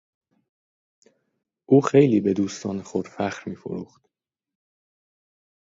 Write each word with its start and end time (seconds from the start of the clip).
او 1.65 1.81
خیلی 1.81 2.21
به 2.21 2.33
دوستان 2.33 2.81
خود 2.81 3.07
فخر 3.07 3.49
میفروخت. 3.49 4.09